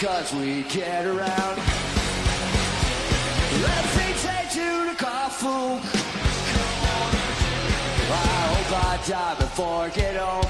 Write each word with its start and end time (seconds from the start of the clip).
because 0.00 0.32
we 0.32 0.62
get 0.62 1.04
around. 1.06 1.56
Let's 3.66 3.96
take 4.22 4.54
you 4.54 4.86
to 4.90 4.94
the. 4.96 5.80
I 8.10 8.46
hope 8.52 8.70
I 8.84 8.98
die 9.08 9.34
before 9.40 9.82
I 9.82 9.88
get 9.88 10.16
old. 10.16 10.46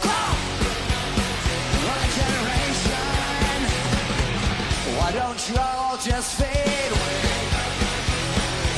My 1.89 2.05
generation. 2.19 3.59
Why 4.99 5.09
don't 5.13 5.41
you 5.49 5.57
all 5.59 5.97
just 5.97 6.35
fade 6.39 6.93
away? 6.93 7.23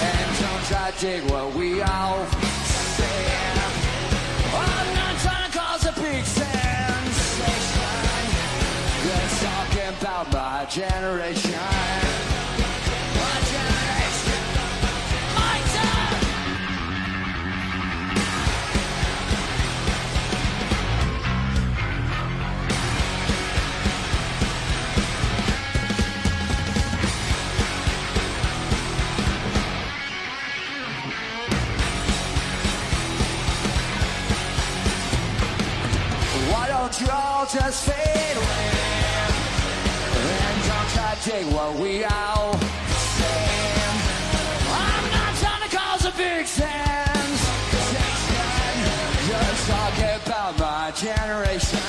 And 0.06 0.38
don't 0.38 0.64
try 0.70 0.90
to 0.92 1.00
dig 1.00 1.30
what 1.32 1.52
we 1.55 1.82
all 1.82 2.30
generation. 10.70 12.30
Take 41.30 41.46
what 41.52 41.79
we 41.79 42.02
all 42.02 42.58
say. 42.58 43.51
I'm 44.67 45.05
not 45.13 45.33
trying 45.36 45.63
to 45.68 45.77
cause 45.77 46.05
a 46.05 46.11
big 46.17 46.45
sense. 46.45 47.41
Just 49.29 49.69
talking 49.69 50.17
about 50.27 50.58
my 50.58 50.90
generation. 50.96 51.80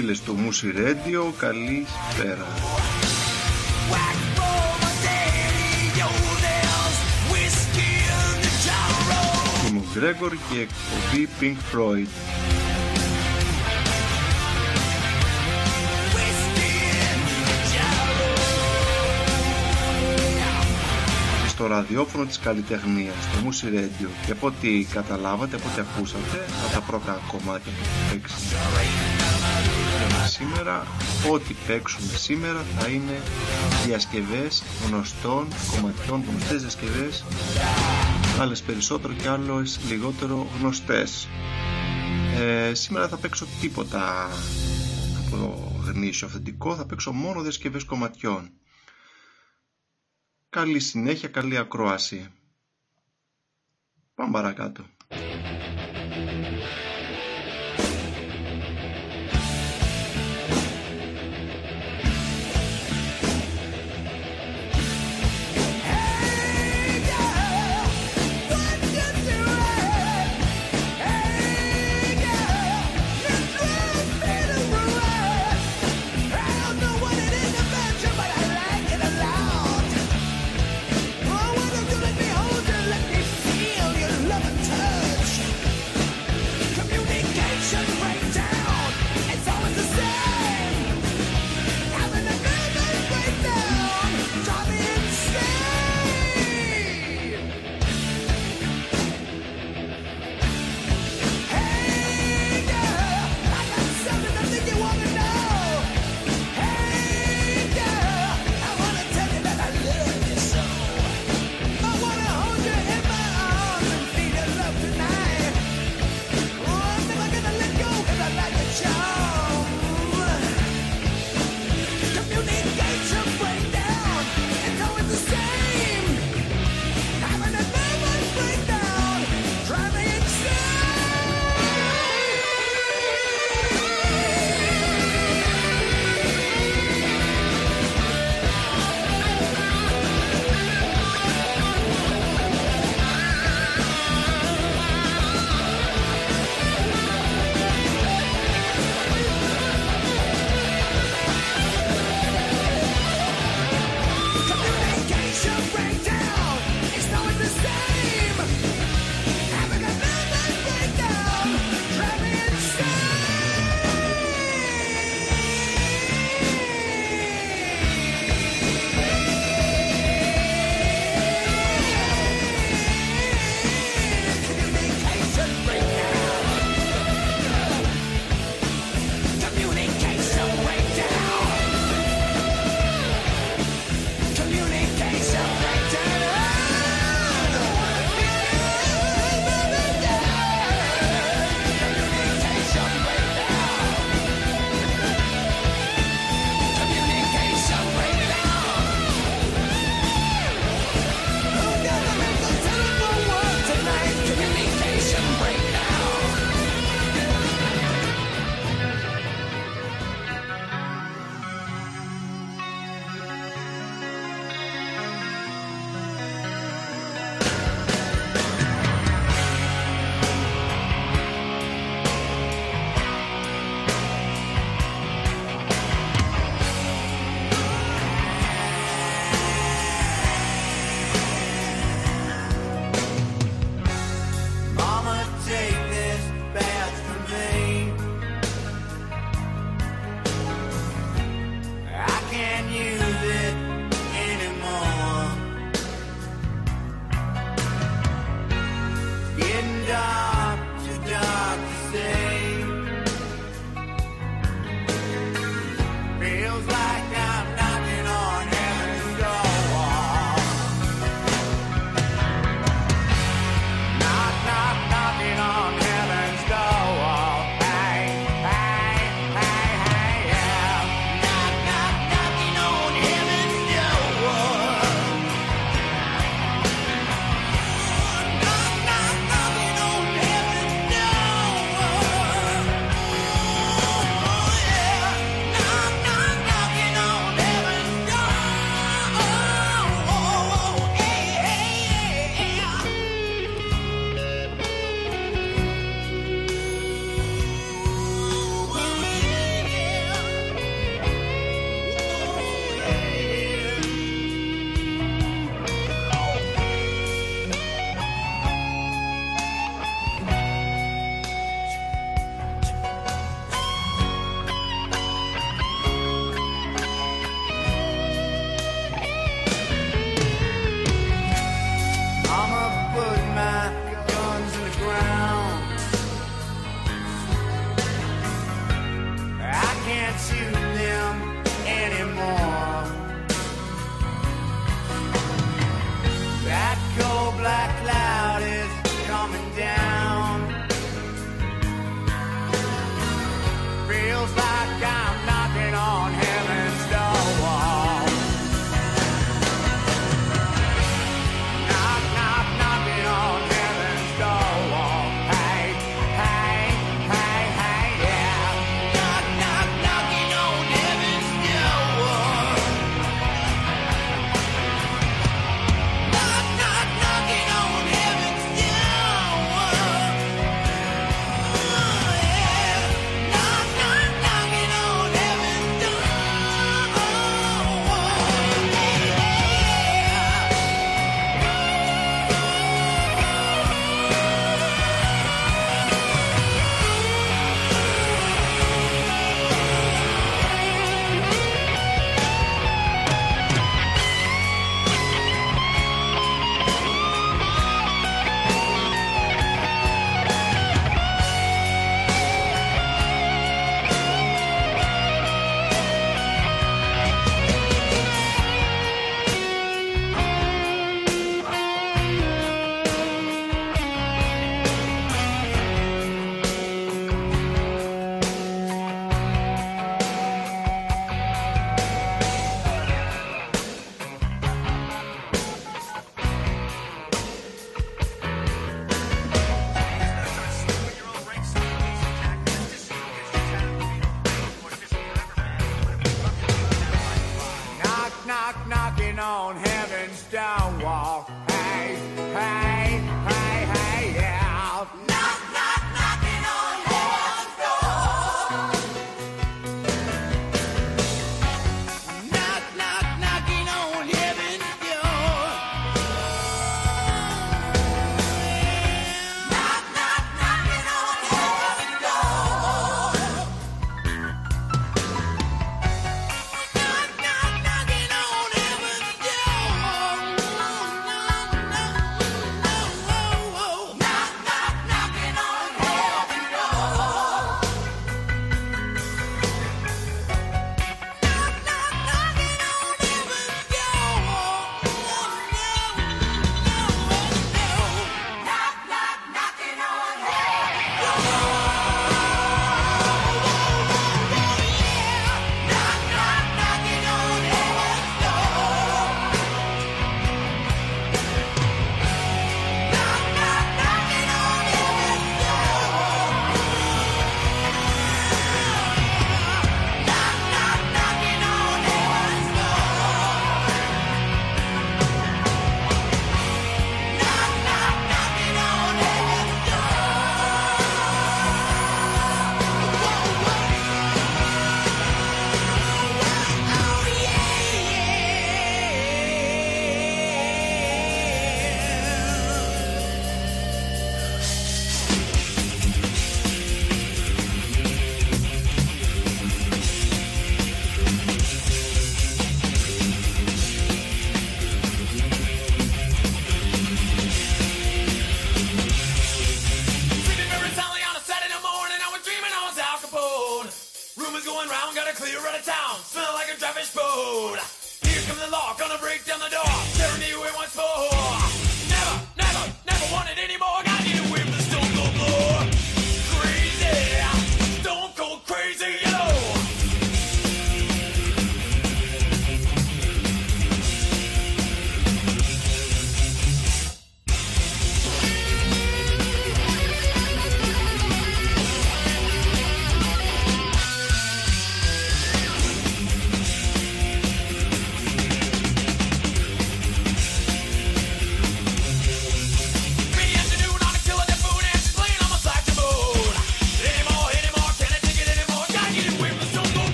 Φίλες 0.00 0.20
του 0.20 0.34
Μουσι 0.34 0.72
Radio, 0.76 1.32
καλή 1.38 1.86
σπέρα. 2.10 2.46
Είμαι 9.68 9.78
ο 9.78 9.84
Γκρέγκορ 9.94 10.30
και 10.30 10.60
εκπομπή 10.60 11.28
Pink 11.40 11.74
Floyd. 11.74 12.06
στο 21.48 21.66
ραδιόφωνο 21.66 22.24
της 22.24 22.38
καλλιτεχνίας, 22.38 23.14
στο 23.22 23.38
Music 23.44 23.78
Radio 23.78 24.08
και 24.26 24.32
από 24.32 24.46
ό,τι 24.46 24.84
καταλάβατε, 24.84 25.56
από 25.56 25.68
ό,τι 25.68 25.80
ακούσατε, 25.80 26.44
από 26.64 26.74
τα 26.74 26.80
πρώτα 26.80 27.20
κομμάτια 27.32 27.72
που 27.72 27.86
παίξαμε 28.10 29.15
σήμερα, 30.36 30.86
ό,τι 31.30 31.54
παίξουμε 31.66 32.16
σήμερα 32.16 32.62
θα 32.62 32.88
είναι 32.88 33.22
διασκευές 33.86 34.62
γνωστών 34.86 35.48
κομματιών, 35.70 36.24
γνωστές 36.28 36.60
διασκευές, 36.60 37.24
άλλες 38.40 38.62
περισσότερο 38.62 39.12
και 39.12 39.28
άλλες 39.28 39.80
λιγότερο 39.88 40.46
γνωστές. 40.58 41.28
Ε, 42.38 42.74
σήμερα 42.74 43.08
θα 43.08 43.16
παίξω 43.16 43.46
τίποτα 43.60 44.28
από 45.26 45.72
γνήσιο 45.84 46.26
αυθεντικό, 46.26 46.76
θα 46.76 46.86
παίξω 46.86 47.12
μόνο 47.12 47.40
διασκευές 47.42 47.84
κομματιών. 47.84 48.50
Καλή 50.48 50.78
συνέχεια, 50.80 51.28
καλή 51.28 51.56
ακρόαση. 51.56 52.28
Πάμε 54.14 54.32
παρακάτω. 54.32 54.84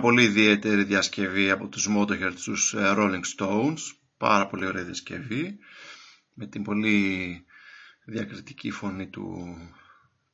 Πολύ 0.00 0.22
ιδιαίτερη 0.22 0.84
διασκευή 0.84 1.50
από 1.50 1.68
τους 1.68 1.88
Motorhead 1.96 2.32
τους 2.44 2.74
ε, 2.74 2.94
Rolling 2.96 3.22
Stones. 3.36 3.78
Πάρα 4.16 4.46
πολύ 4.46 4.66
ωραία 4.66 4.84
διασκευή. 4.84 5.58
Με 6.34 6.46
την 6.46 6.62
πολύ 6.62 7.44
διακριτική 8.04 8.70
φωνή 8.70 9.06
του, 9.06 9.56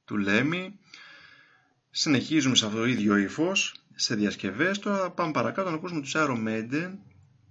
του 0.04 0.16
Λέμι 0.16 0.78
συνεχίζουμε 1.90 2.54
σε 2.54 2.66
αυτό 2.66 2.78
το 2.78 2.84
ίδιο 2.86 3.16
ύφος 3.16 3.74
σε 3.94 4.14
διασκευές. 4.14 4.78
Τώρα 4.78 5.10
πάμε 5.10 5.32
παρακάτω 5.32 5.70
να 5.70 5.76
ακούσουμε 5.76 6.00
τους 6.00 6.12
Iron 6.16 6.46
Maiden. 6.48 6.90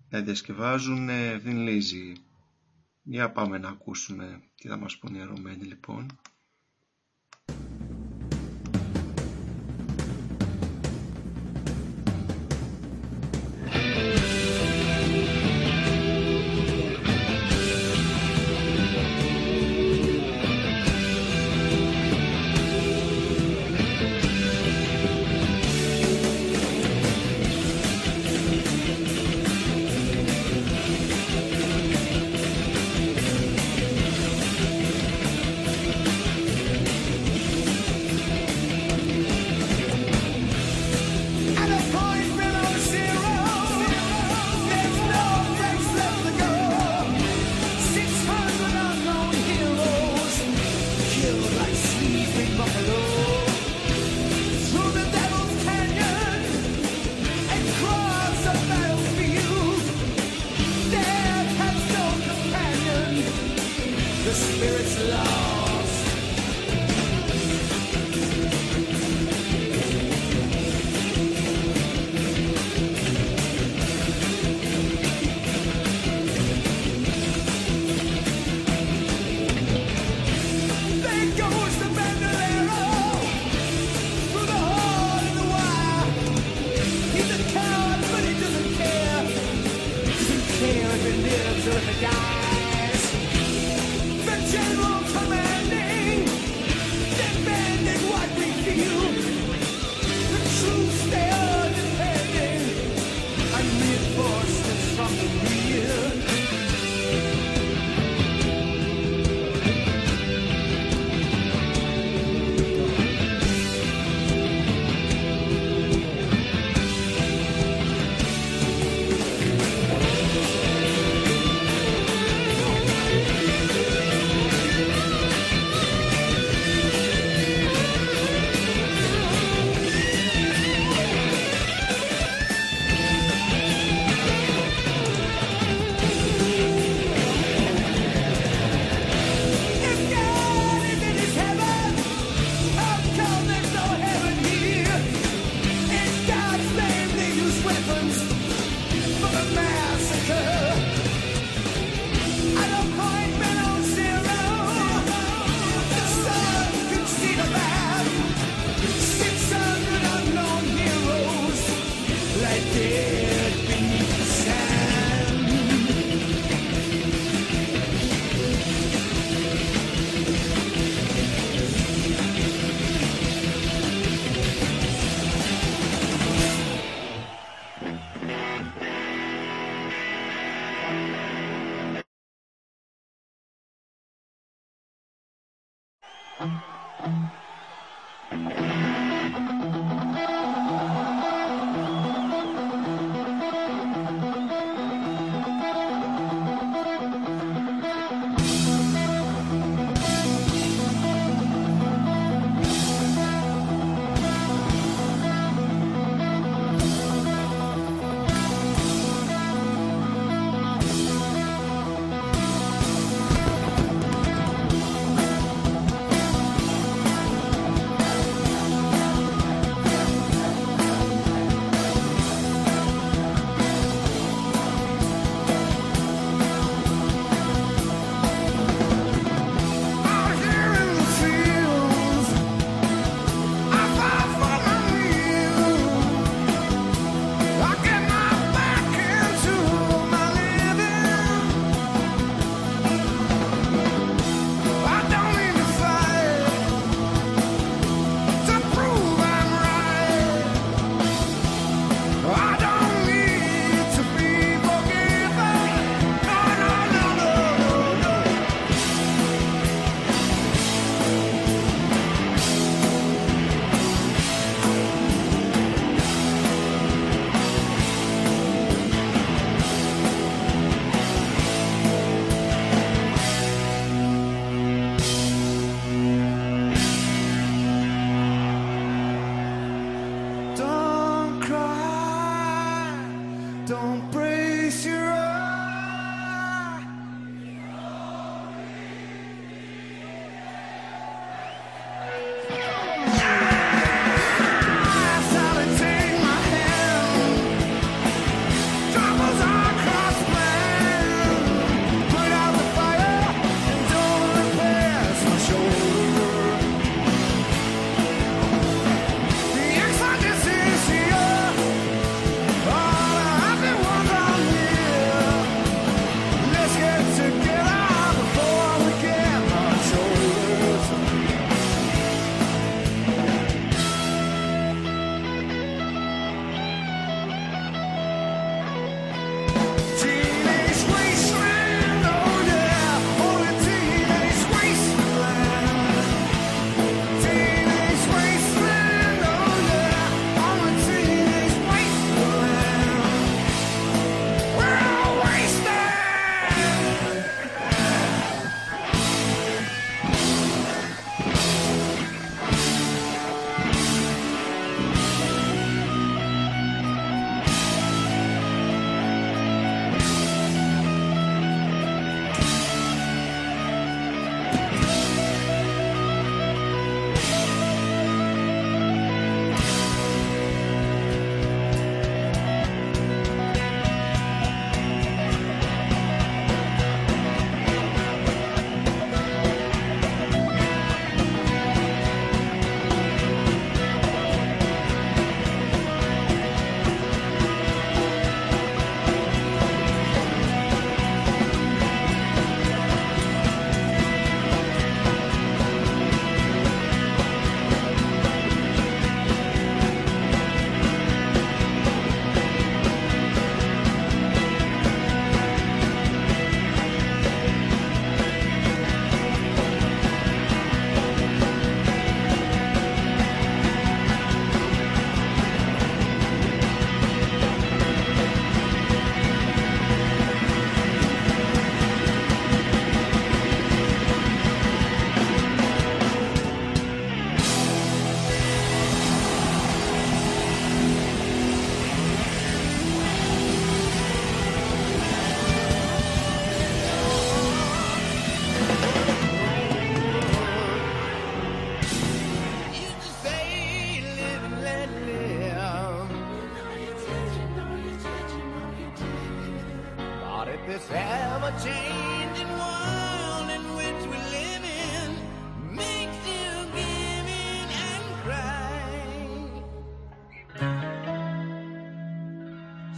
Να 0.09 0.21
διασκευάζουν 0.21 1.09
την 1.43 1.57
Λίζη 1.57 2.13
για 3.01 3.31
πάμε 3.31 3.57
να 3.57 3.69
ακούσουμε 3.69 4.41
τι 4.55 4.67
θα 4.67 4.77
μας 4.77 4.97
πούνε 4.97 5.17
οι 5.17 5.21
Iron 5.25 5.47
Maiden 5.47 5.67
λοιπόν 5.67 6.19
Bye. 13.95 14.44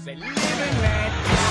Say, 0.07 1.46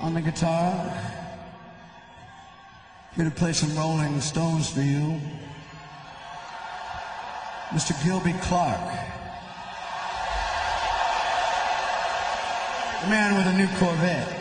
on 0.00 0.14
the 0.14 0.20
guitar. 0.20 0.92
Here 3.14 3.24
to 3.24 3.30
play 3.30 3.52
some 3.52 3.74
Rolling 3.76 4.20
Stones 4.20 4.68
for 4.70 4.82
you, 4.82 5.20
Mr. 7.70 7.92
Gilby 8.04 8.34
Clarke. 8.42 8.92
The 13.02 13.08
man 13.08 13.36
with 13.36 13.46
a 13.46 13.56
new 13.56 13.68
Corvette. 13.78 14.35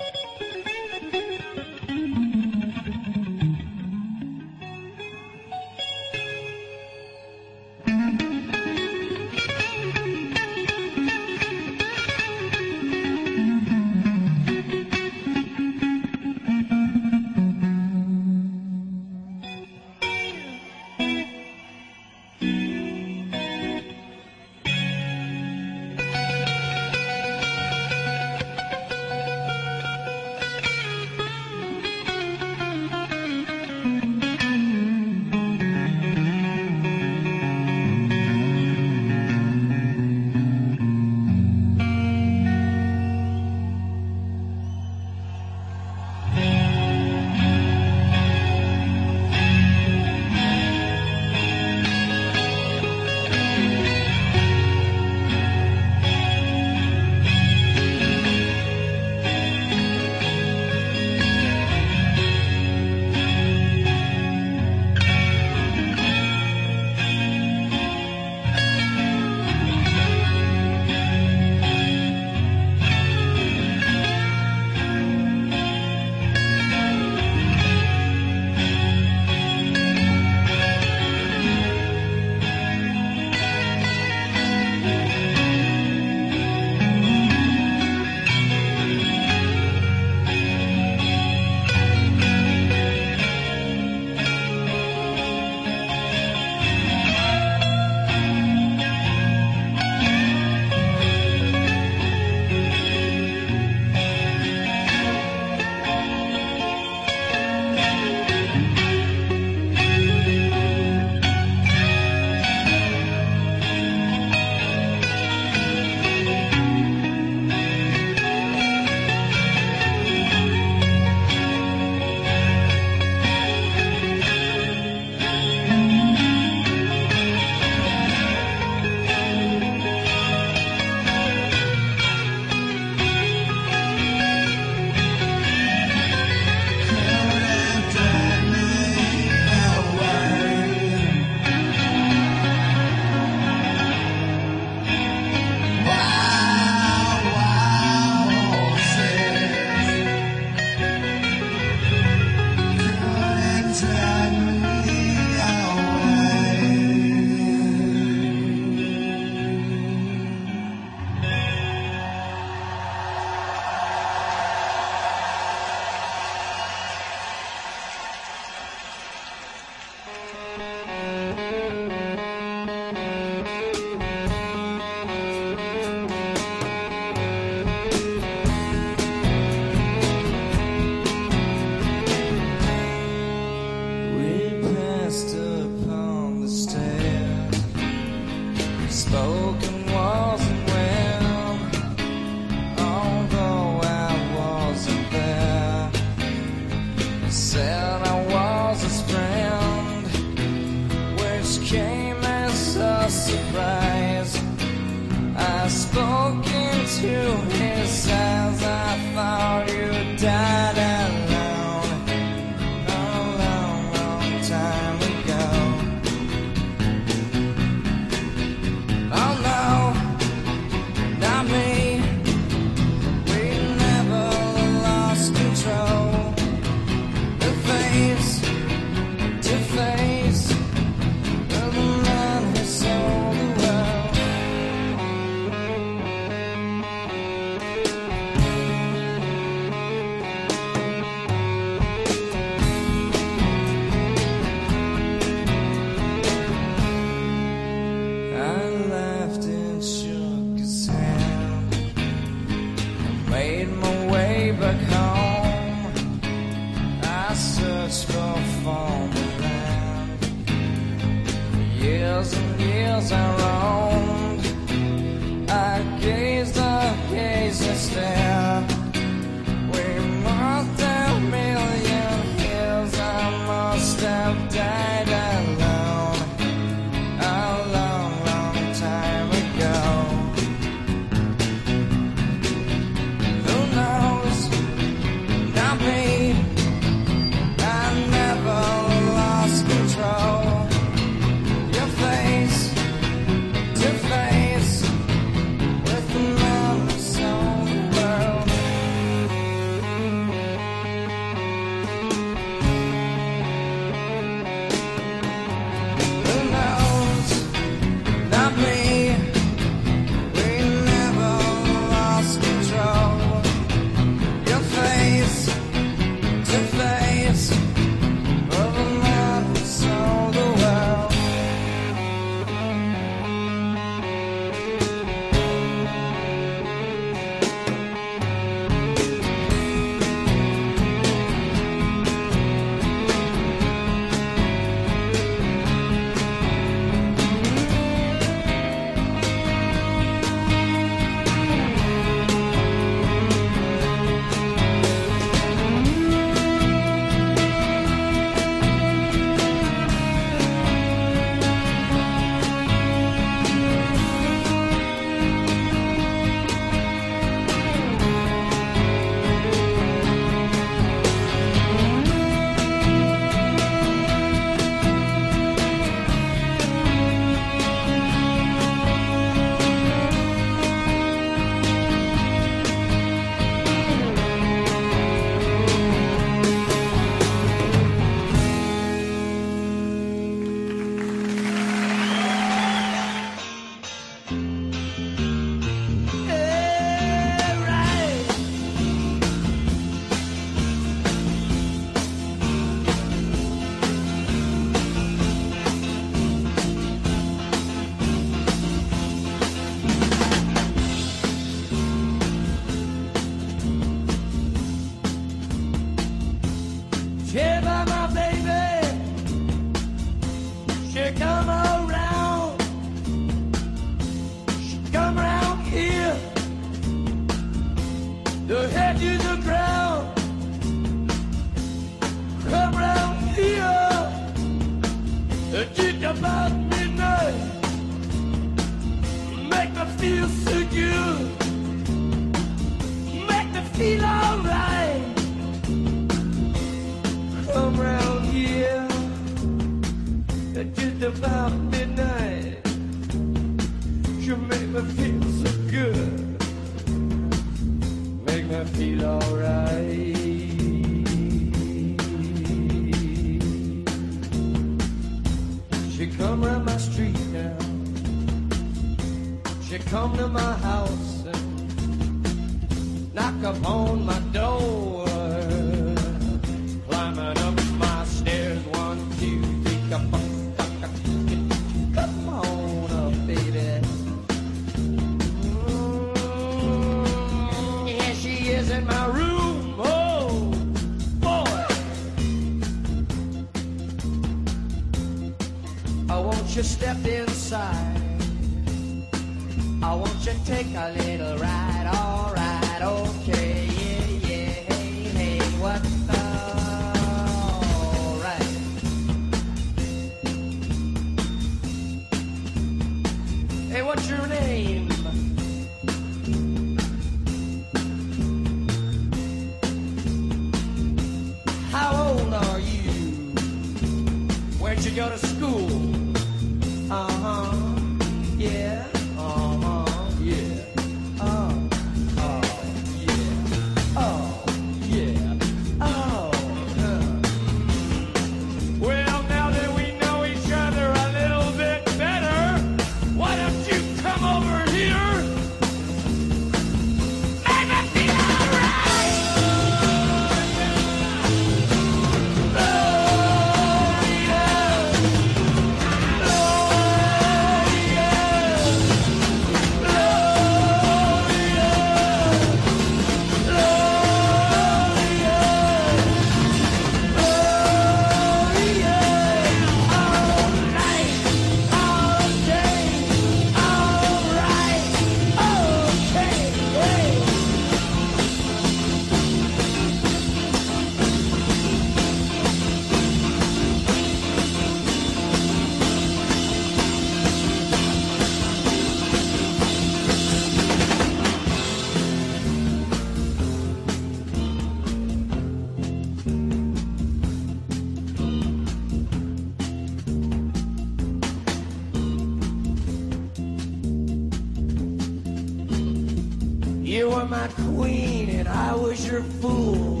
You 597.06 597.12
were 597.12 597.24
my 597.24 597.46
queen 597.46 598.30
and 598.30 598.48
I 598.48 598.74
was 598.74 599.06
your 599.06 599.22
fool. 599.22 600.00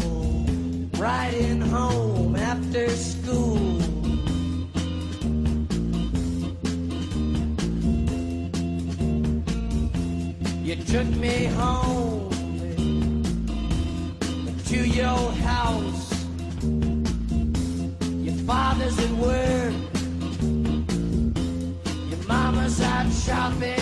Riding 0.98 1.60
home 1.60 2.34
after 2.34 2.90
school. 2.90 3.58
You 10.64 10.74
took 10.92 11.06
me 11.24 11.44
home 11.44 12.32
to 14.64 14.78
your 14.84 15.30
house. 15.46 16.10
Your 18.26 18.38
father's 18.50 18.98
at 18.98 19.10
work. 19.12 19.74
Your 22.10 22.22
mama's 22.26 22.80
out 22.80 23.12
shopping. 23.12 23.75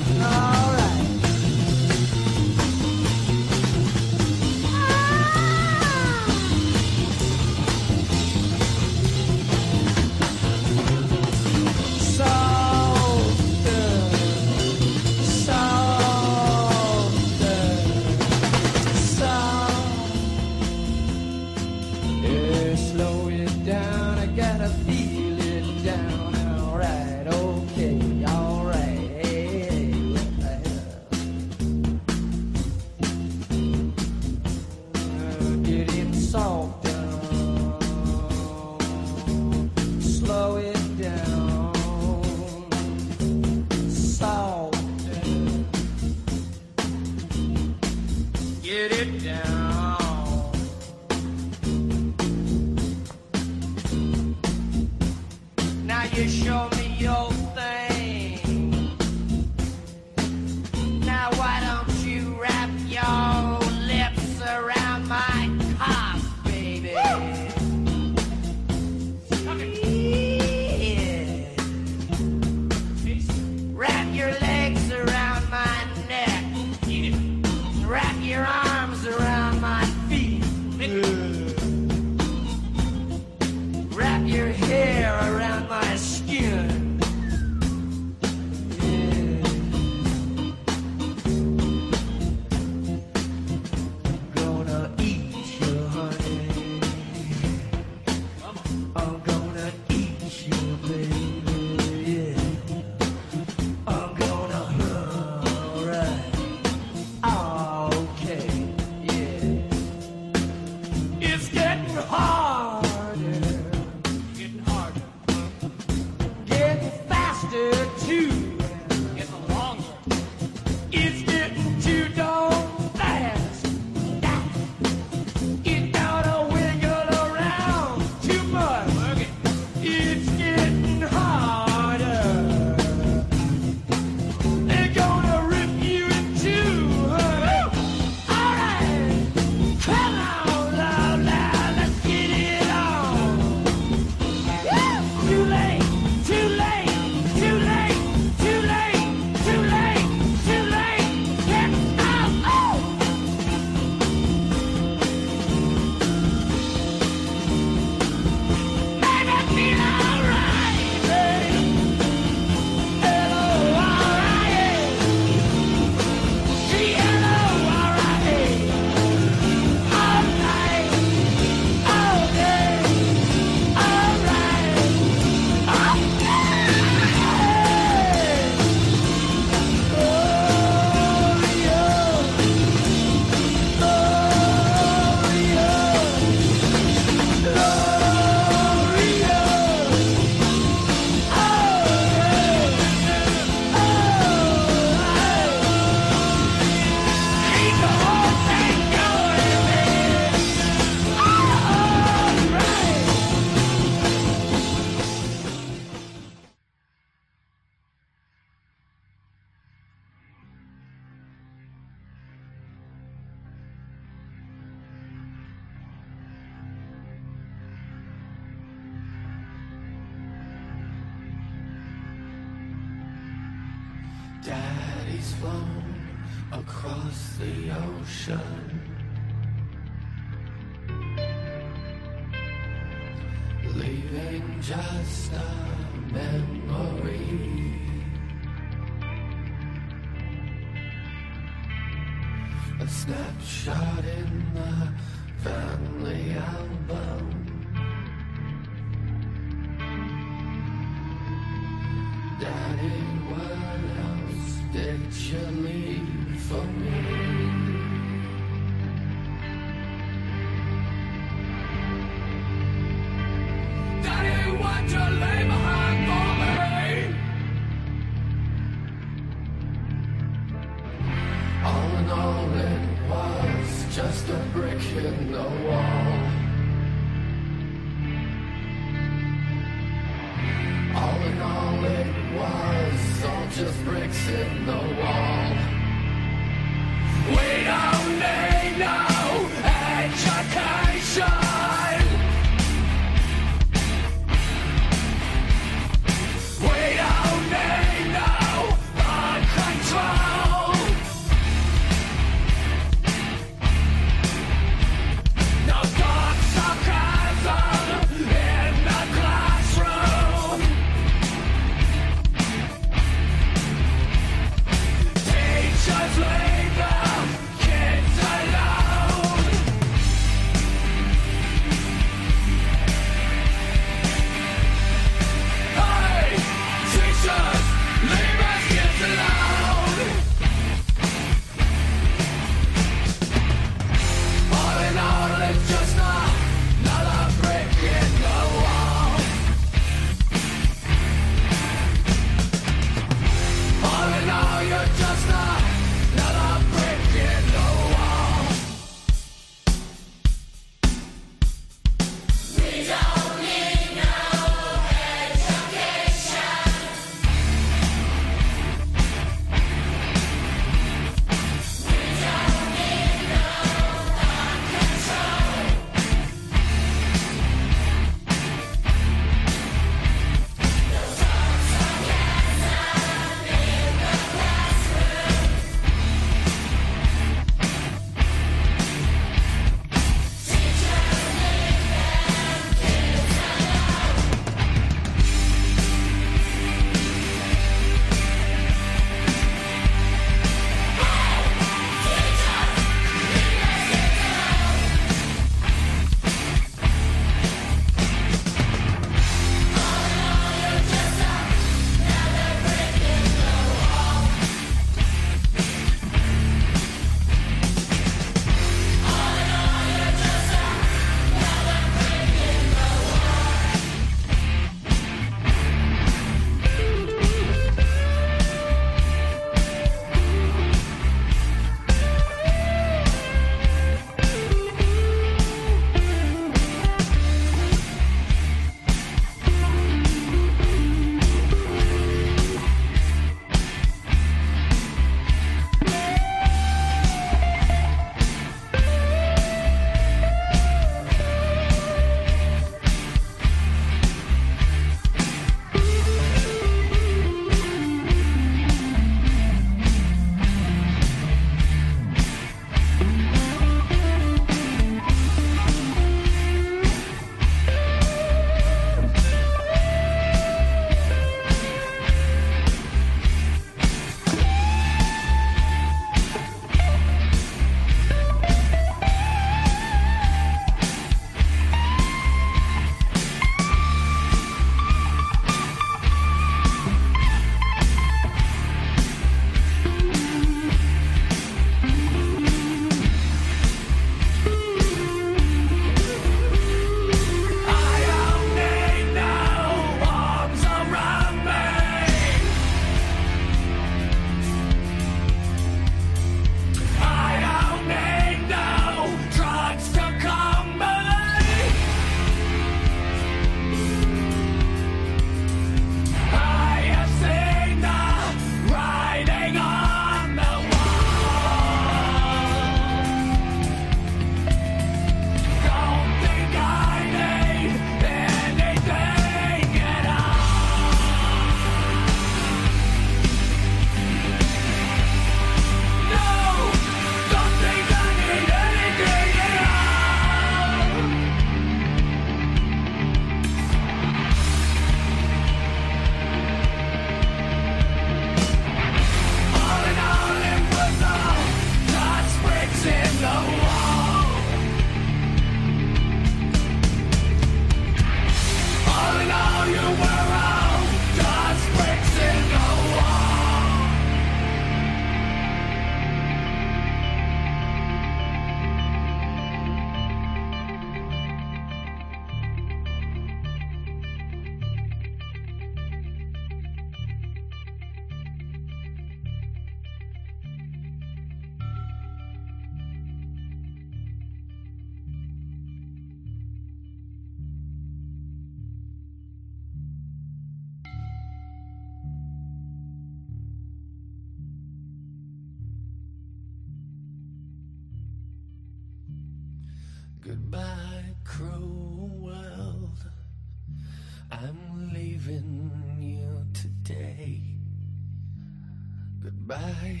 Goodbye, 599.50 600.00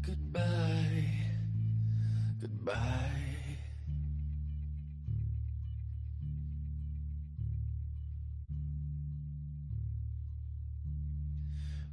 goodbye, 0.00 1.04
goodbye. 2.40 2.78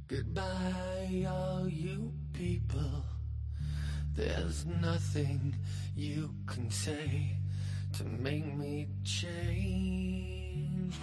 Goodbye, 0.06 1.26
all 1.28 1.68
you 1.68 2.14
people. 2.32 3.04
There's 4.14 4.64
nothing 4.80 5.56
you 5.94 6.34
can 6.46 6.70
say 6.70 7.36
to 7.98 8.04
make 8.04 8.56
me 8.56 8.88
change. 9.04 10.94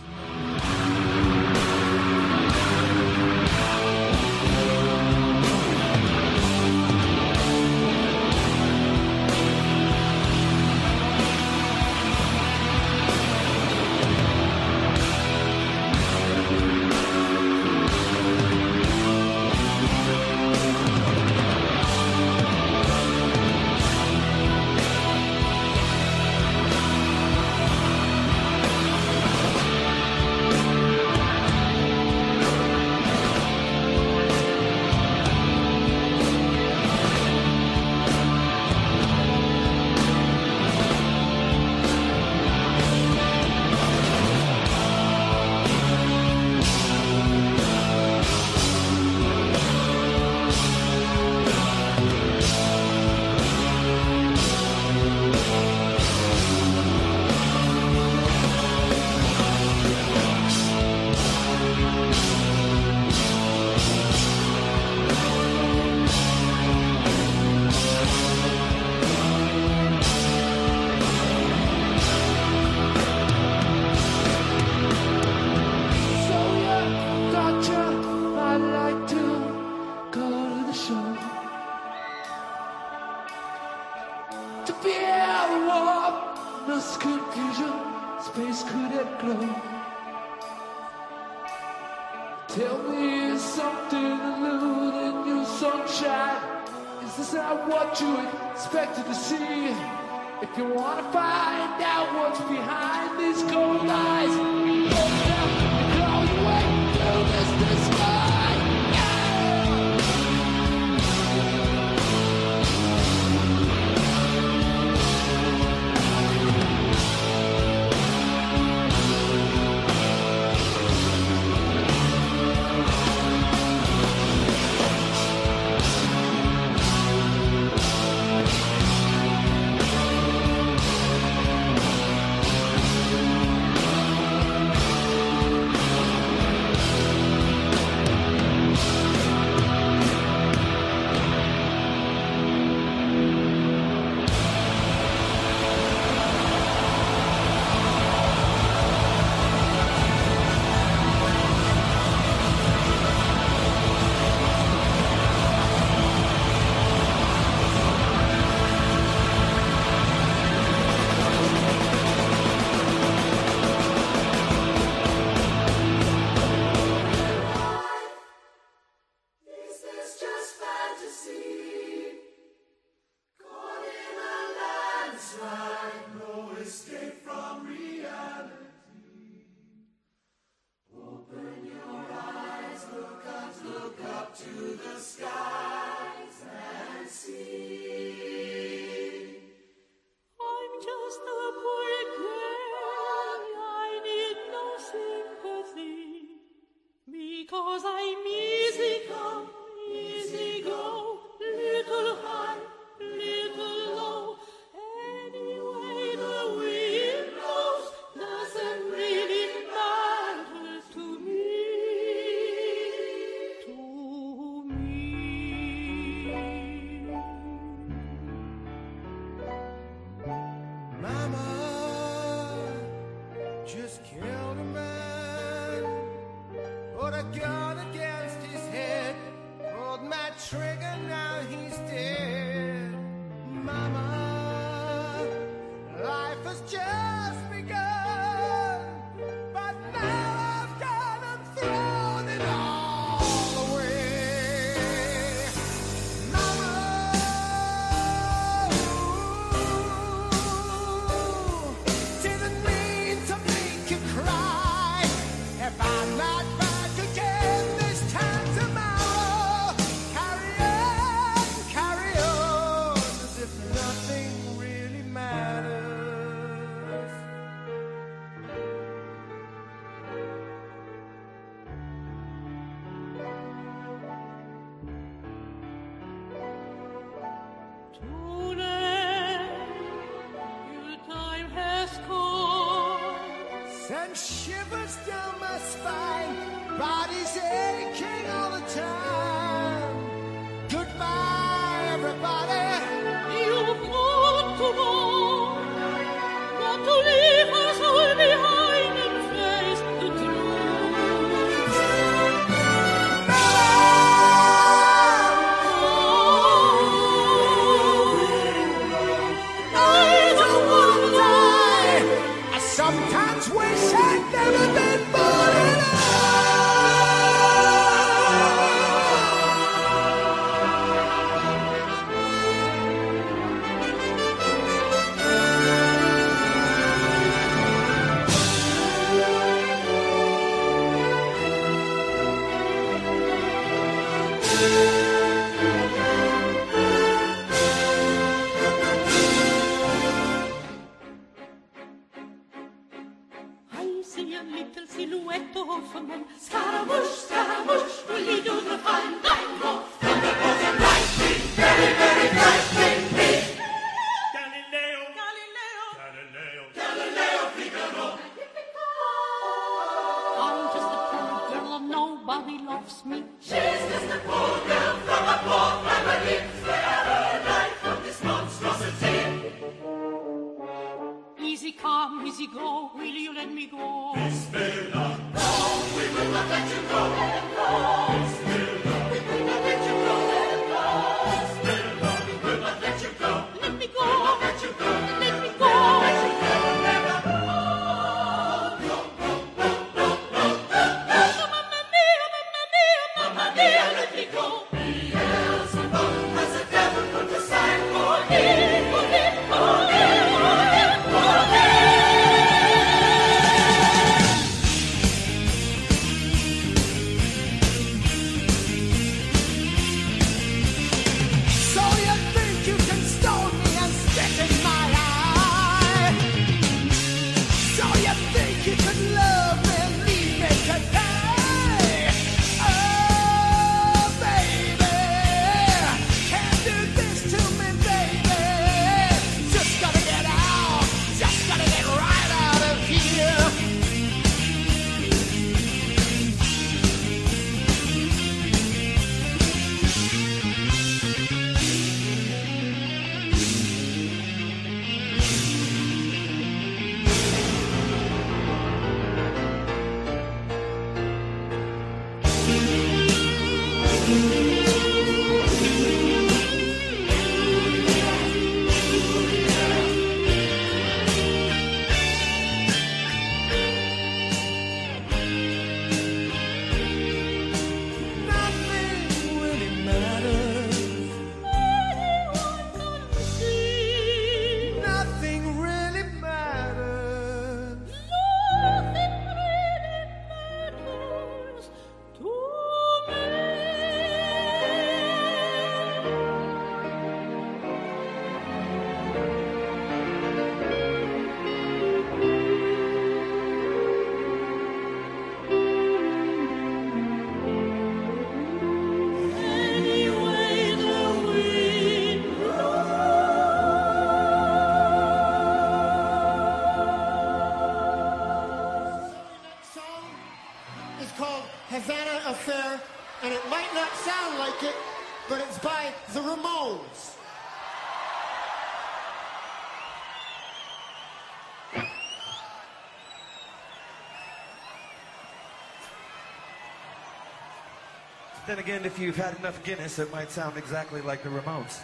then 528.55 528.63
again, 528.63 528.85
if 528.85 528.97
you've 528.97 529.17
had 529.17 529.37
enough 529.39 529.61
Guinness, 529.65 529.99
it 529.99 530.09
might 530.13 530.31
sound 530.31 530.55
exactly 530.55 531.01
like 531.01 531.23
the 531.23 531.29
remotes. 531.29 531.81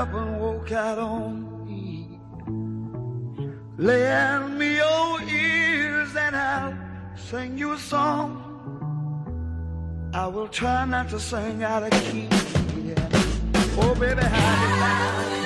up 0.00 0.14
and 0.14 0.40
walk 0.40 0.72
out 0.72 0.98
on 0.98 1.32
me. 1.66 2.18
Lend 3.76 4.58
me 4.58 4.76
your 4.76 5.20
ears 5.20 6.16
and 6.16 6.34
I'll 6.34 6.74
sing 7.16 7.58
you 7.58 7.72
a 7.72 7.78
song. 7.78 8.30
I 10.14 10.26
will 10.26 10.48
try 10.48 10.86
not 10.86 11.10
to 11.10 11.20
sing 11.20 11.62
out 11.62 11.82
of 11.82 11.90
key. 12.04 12.28
Yeah. 12.88 13.08
Oh, 13.82 13.94
baby, 14.00 14.22
how 14.22 14.54
do 14.60 14.68
you 14.68 14.80
like? 14.80 15.39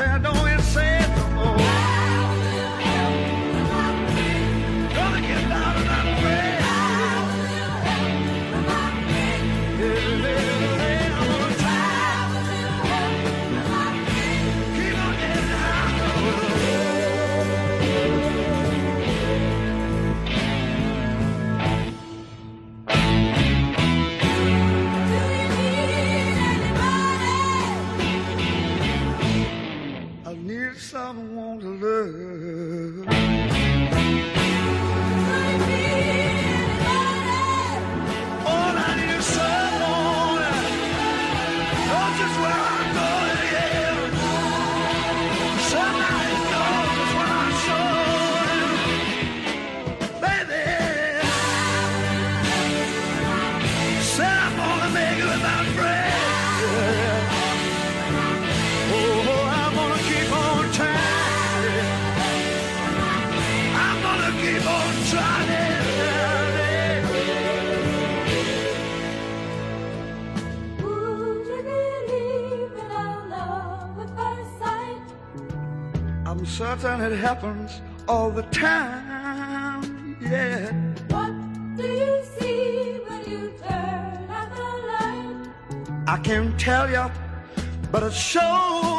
I 0.00 0.16
don't 0.16 0.47
happens 77.18 77.82
all 78.06 78.30
the 78.30 78.42
time. 78.44 80.16
Yeah. 80.20 80.72
What 81.08 81.32
do 81.76 81.86
you 82.02 82.22
see 82.38 83.00
when 83.06 83.22
you 83.32 83.52
turn 83.62 84.30
out 84.30 84.50
the 84.56 84.70
light? 84.92 85.48
I 86.06 86.18
can't 86.18 86.58
tell 86.58 86.88
you, 86.88 87.10
but 87.90 88.02
it 88.04 88.12
shows. 88.12 88.97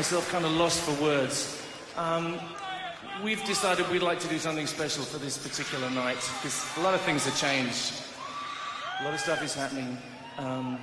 Myself 0.00 0.30
kind 0.30 0.46
of 0.46 0.52
lost 0.52 0.80
for 0.80 0.94
words. 1.02 1.60
Um, 1.98 2.40
we've 3.22 3.44
decided 3.44 3.86
we'd 3.90 4.00
like 4.00 4.18
to 4.20 4.28
do 4.28 4.38
something 4.38 4.66
special 4.66 5.04
for 5.04 5.18
this 5.18 5.36
particular 5.36 5.90
night 5.90 6.16
because 6.38 6.66
a 6.78 6.80
lot 6.80 6.94
of 6.94 7.02
things 7.02 7.26
have 7.26 7.38
changed. 7.38 7.92
A 9.00 9.04
lot 9.04 9.12
of 9.12 9.20
stuff 9.20 9.42
is 9.42 9.54
happening. 9.54 9.98
Um, 10.38 10.78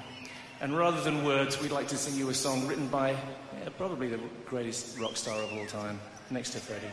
and 0.61 0.77
rather 0.77 1.01
than 1.01 1.23
words, 1.23 1.59
we'd 1.59 1.71
like 1.71 1.87
to 1.87 1.97
sing 1.97 2.13
you 2.13 2.29
a 2.29 2.33
song 2.35 2.67
written 2.67 2.89
by 2.89 3.09
yeah, 3.09 3.69
probably 3.75 4.07
the 4.07 4.19
greatest 4.45 4.99
rock 4.99 5.17
star 5.17 5.41
of 5.41 5.51
all 5.51 5.65
time, 5.65 5.99
next 6.29 6.51
to 6.51 6.59
Freddie. 6.59 6.85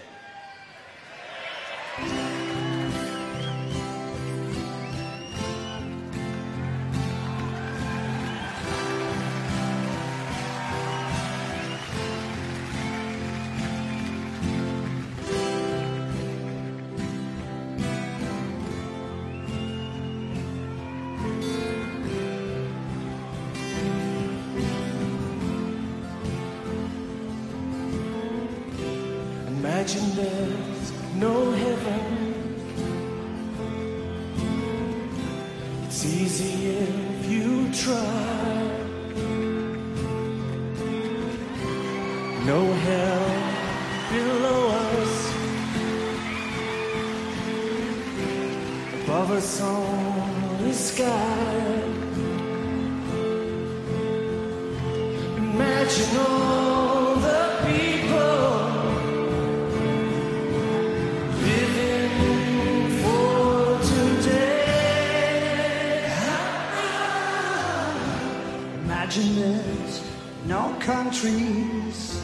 There's 69.17 70.03
no 70.47 70.77
countries. 70.81 72.21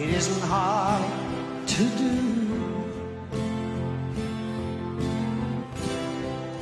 It 0.00 0.08
isn't 0.08 0.42
hard 0.48 1.04
to 1.66 1.84
do. 1.84 2.14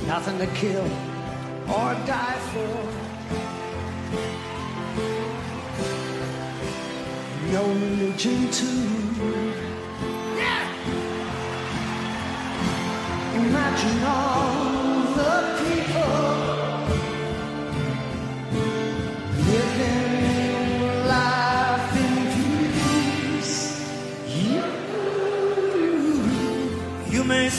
Nothing 0.09 0.39
to 0.39 0.47
kill 0.59 0.91
or 1.69 1.95
die 2.05 2.39
for. 2.51 2.75
No 7.53 7.65
religion 7.65 8.51
too. 8.51 8.89
Imagine 13.37 14.03
all 14.03 14.74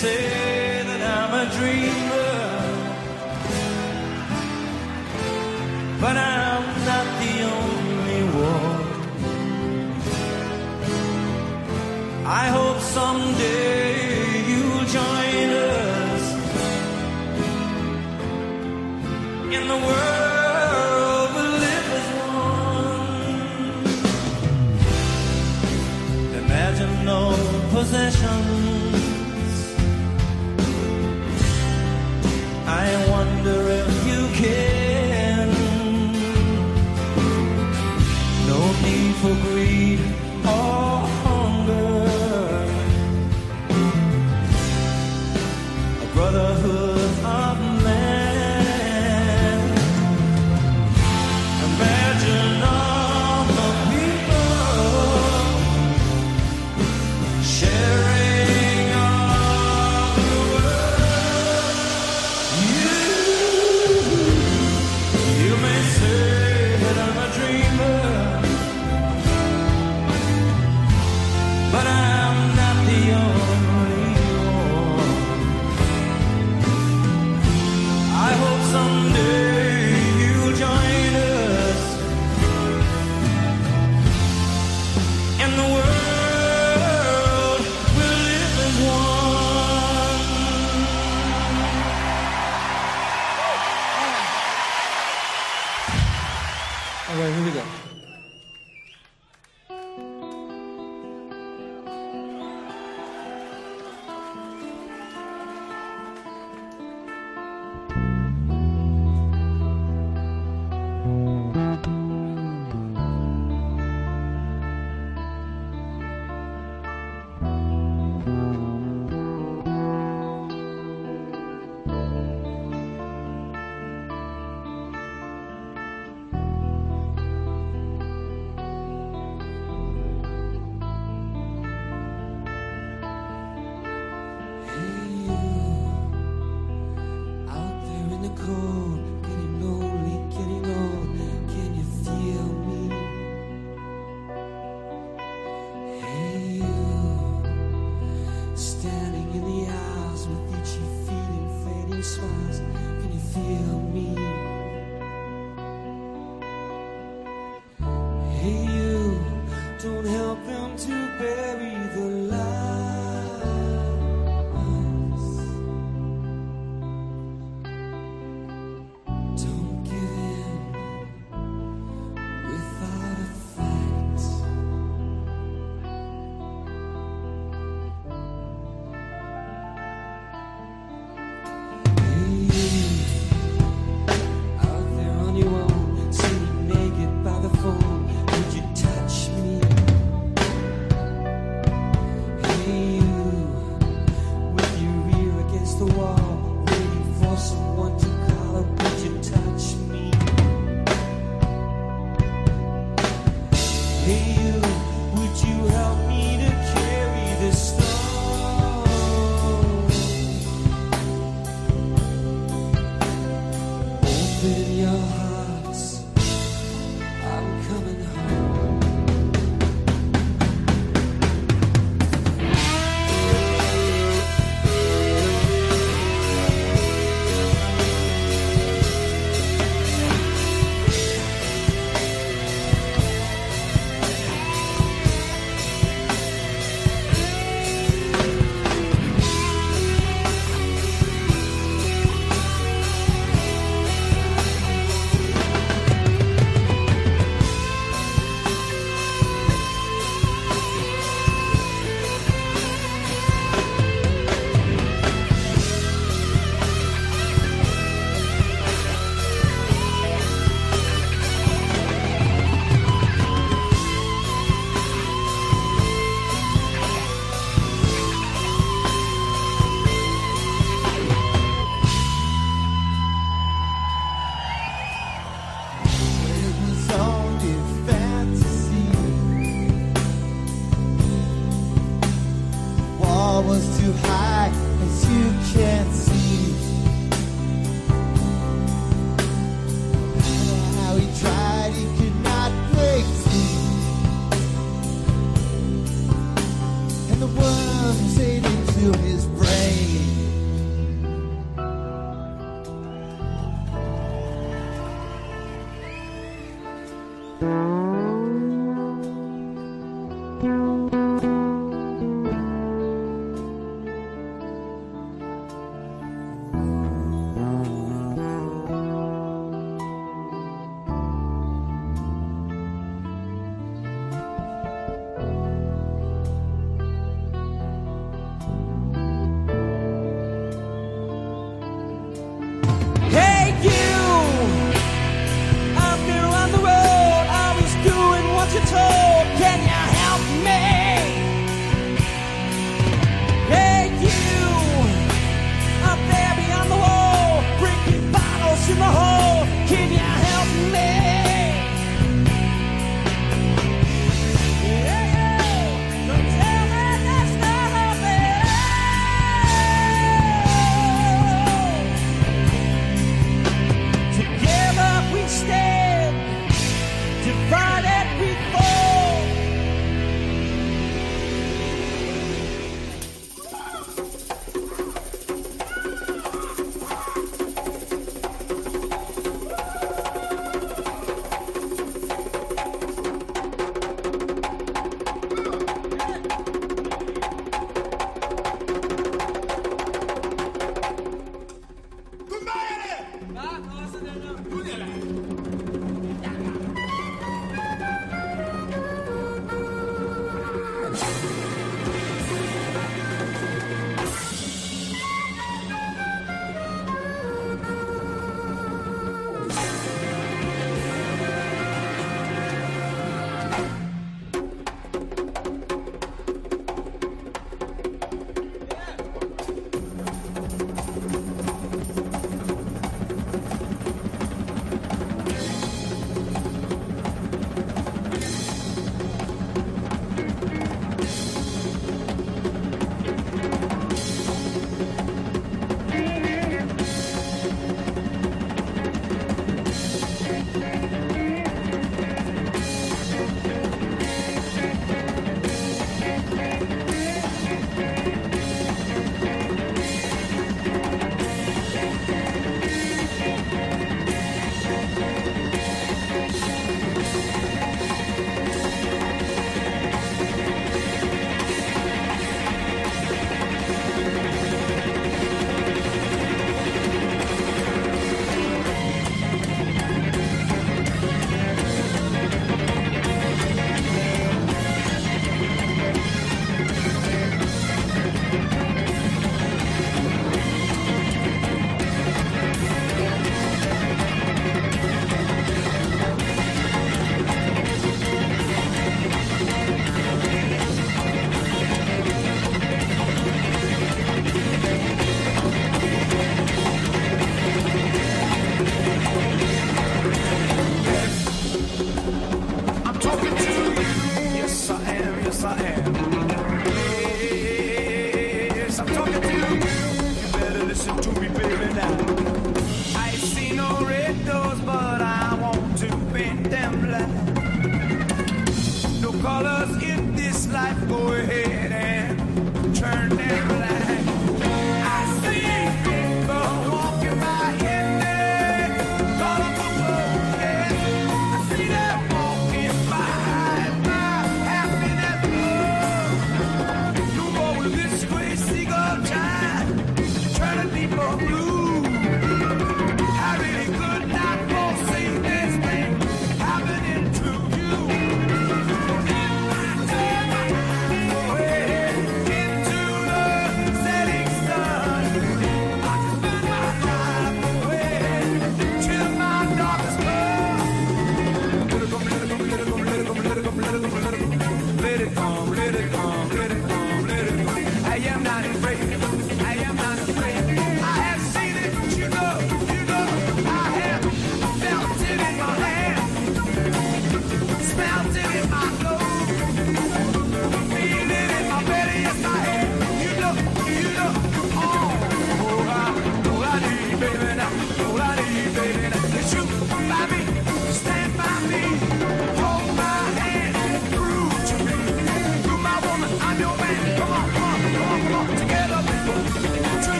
say 0.00 0.82
that 0.88 1.02
I'm 1.16 1.32
a 1.42 1.46
dreamer, 1.56 2.36
but 6.00 6.16
I'm 6.16 6.64
not 6.90 7.06
the 7.22 7.36
only 7.58 8.22
one. 8.52 8.80
I 12.42 12.44
hope 12.56 12.80
someday 12.98 13.88
you'll 14.50 14.86
join 14.98 15.48
us 15.76 16.24
in 19.56 19.62
the 19.72 19.78
world. 19.86 20.30
Imagine 26.42 26.94
no 27.04 27.20
possessions. 27.74 28.49